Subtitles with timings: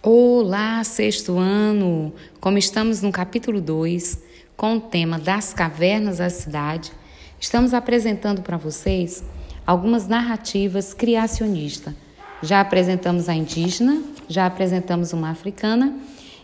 [0.00, 2.12] Olá, sexto ano!
[2.40, 4.22] Como estamos no capítulo 2,
[4.56, 6.92] com o tema das cavernas da cidade,
[7.40, 9.24] estamos apresentando para vocês
[9.66, 11.92] algumas narrativas criacionistas.
[12.40, 15.98] Já apresentamos a indígena, já apresentamos uma africana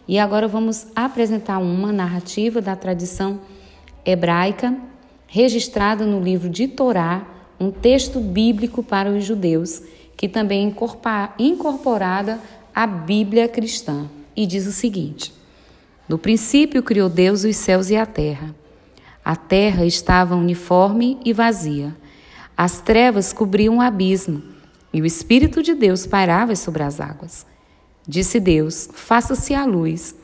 [0.08, 3.38] e agora vamos apresentar uma narrativa da tradição
[4.04, 4.76] hebraica
[5.28, 7.24] registrada no livro de Torá,
[7.60, 9.80] um texto bíblico para os judeus,
[10.16, 12.40] que também é incorporada
[12.74, 15.32] a Bíblia cristã e diz o seguinte:
[16.08, 18.54] No princípio criou Deus os céus e a terra.
[19.24, 21.96] A terra estava uniforme e vazia.
[22.56, 24.42] As trevas cobriam o abismo
[24.92, 27.46] e o Espírito de Deus pairava sobre as águas.
[28.06, 30.14] Disse Deus: Faça-se a luz.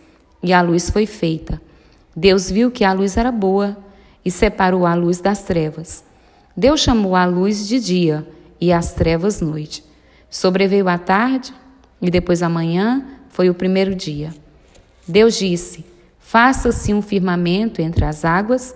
[0.42, 1.60] E a luz foi feita.
[2.16, 3.76] Deus viu que a luz era boa
[4.24, 6.02] e separou a luz das trevas.
[6.56, 8.26] Deus chamou a luz de dia
[8.60, 9.84] e as trevas noite.
[10.30, 11.52] Sobreveio a tarde
[12.00, 14.32] e depois amanhã foi o primeiro dia.
[15.06, 15.84] Deus disse:
[16.18, 18.74] Faça-se um firmamento entre as águas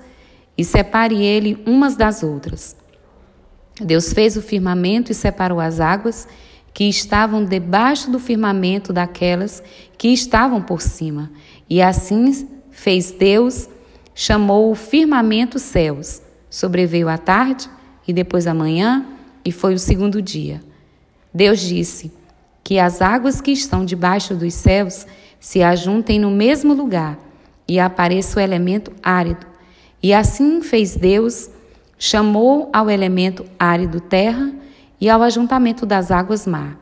[0.56, 2.76] e separe ele umas das outras.
[3.80, 6.28] Deus fez o firmamento e separou as águas
[6.72, 9.62] que estavam debaixo do firmamento daquelas
[9.96, 11.30] que estavam por cima.
[11.70, 13.68] E assim fez Deus,
[14.14, 16.20] chamou o firmamento céus.
[16.50, 17.68] Sobreveio a tarde
[18.06, 19.06] e depois a manhã,
[19.44, 20.60] e foi o segundo dia.
[21.32, 22.12] Deus disse:
[22.64, 25.06] que as águas que estão debaixo dos céus
[25.38, 27.18] se ajuntem no mesmo lugar
[27.68, 29.46] e apareça o elemento árido.
[30.02, 31.50] E assim fez Deus,
[31.98, 34.50] chamou ao elemento árido terra
[34.98, 36.80] e ao ajuntamento das águas mar.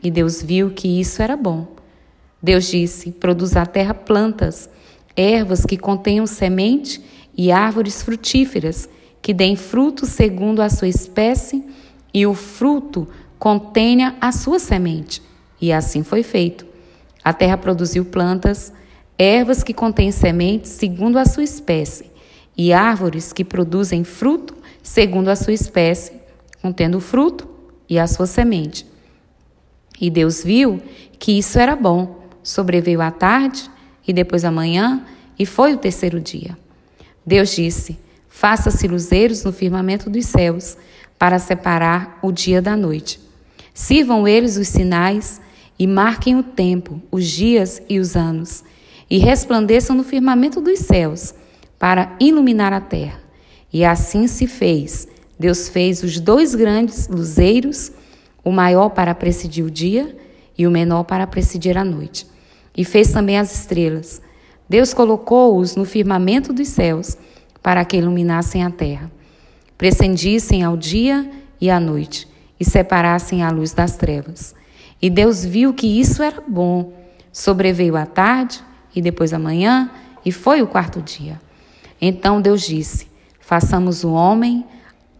[0.00, 1.66] E Deus viu que isso era bom.
[2.40, 4.70] Deus disse: Produz a terra plantas,
[5.16, 7.02] ervas que contenham semente
[7.36, 8.88] e árvores frutíferas,
[9.20, 11.64] que deem fruto segundo a sua espécie,
[12.12, 15.22] e o fruto contenha a sua semente.
[15.60, 16.66] E assim foi feito.
[17.22, 18.72] A terra produziu plantas,
[19.18, 22.10] ervas que contêm sementes segundo a sua espécie,
[22.56, 26.12] e árvores que produzem fruto segundo a sua espécie,
[26.60, 27.48] contendo fruto
[27.88, 28.86] e a sua semente.
[29.98, 30.82] E Deus viu
[31.18, 32.22] que isso era bom.
[32.42, 33.70] Sobreveio a tarde
[34.06, 35.02] e depois a manhã,
[35.38, 36.58] e foi o terceiro dia.
[37.24, 40.76] Deus disse: Faça-se luzeiros no firmamento dos céus,
[41.18, 43.23] para separar o dia da noite
[43.74, 45.40] Sirvam eles os sinais
[45.76, 48.62] e marquem o tempo, os dias e os anos,
[49.10, 51.34] e resplandeçam no firmamento dos céus,
[51.76, 53.20] para iluminar a terra.
[53.72, 55.08] E assim se fez.
[55.36, 57.90] Deus fez os dois grandes luzeiros,
[58.44, 60.16] o maior para presidir o dia
[60.56, 62.28] e o menor para presidir a noite.
[62.76, 64.22] E fez também as estrelas.
[64.68, 67.18] Deus colocou-os no firmamento dos céus,
[67.60, 69.10] para que iluminassem a terra,
[69.76, 71.28] precendissem ao dia
[71.60, 74.54] e à noite e separassem a luz das trevas.
[75.00, 76.92] E Deus viu que isso era bom.
[77.32, 78.62] Sobreveio a tarde
[78.94, 79.90] e depois a manhã,
[80.24, 81.40] e foi o quarto dia.
[82.00, 83.08] Então Deus disse:
[83.40, 84.64] Façamos o homem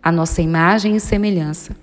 [0.02, 1.74] a nossa imagem e semelhança,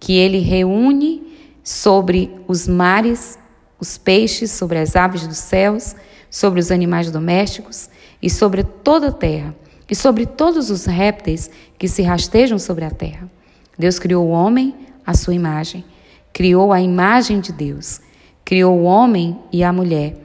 [0.00, 1.22] que ele reúne
[1.62, 3.38] sobre os mares,
[3.78, 5.94] os peixes, sobre as aves dos céus,
[6.30, 7.88] sobre os animais domésticos
[8.20, 9.54] e sobre toda a terra,
[9.88, 13.30] e sobre todos os répteis que se rastejam sobre a terra.
[13.78, 14.74] Deus criou o homem
[15.06, 15.84] à sua imagem.
[16.32, 18.00] Criou a imagem de Deus.
[18.44, 20.16] Criou o homem e a mulher.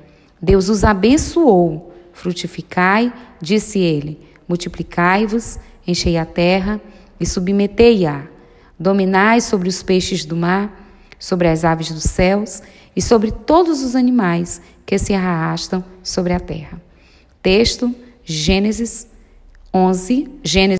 [0.41, 1.93] Deus os abençoou.
[2.13, 6.81] Frutificai, disse ele, multiplicai-vos, enchei a terra
[7.19, 8.23] e submetei-a.
[8.79, 10.87] Dominai sobre os peixes do mar,
[11.19, 12.61] sobre as aves dos céus
[12.95, 16.81] e sobre todos os animais que se arrastam sobre a terra.
[17.41, 17.93] Texto,
[18.23, 19.07] Gênesis
[19.73, 20.75] 11, Gênesis